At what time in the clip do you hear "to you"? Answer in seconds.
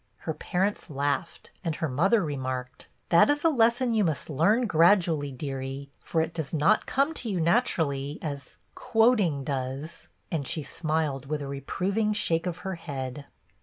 7.13-7.39